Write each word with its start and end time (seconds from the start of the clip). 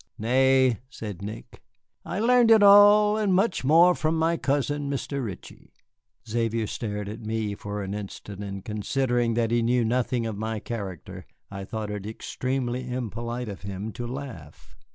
"Nay," 0.17 0.79
said 0.89 1.21
Nick, 1.21 1.61
"I 2.03 2.19
learned 2.19 2.49
it 2.49 2.63
all 2.63 3.17
and 3.17 3.35
much 3.35 3.63
more 3.63 3.93
from 3.93 4.17
my 4.17 4.35
cousin, 4.35 4.89
Mr. 4.89 5.23
Ritchie." 5.23 5.71
Xavier 6.27 6.65
stared 6.65 7.07
at 7.07 7.21
me 7.23 7.53
for 7.53 7.83
an 7.83 7.93
instant, 7.93 8.43
and 8.43 8.65
considering 8.65 9.35
that 9.35 9.51
he 9.51 9.61
knew 9.61 9.85
nothing 9.85 10.25
of 10.25 10.35
my 10.35 10.59
character, 10.59 11.27
I 11.51 11.65
thought 11.65 11.91
it 11.91 12.07
extremely 12.07 12.89
impolite 12.89 13.47
of 13.47 13.61
him 13.61 13.91
to 13.91 14.07
laugh. 14.07 14.75